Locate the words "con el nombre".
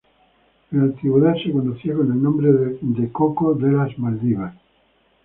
1.93-2.51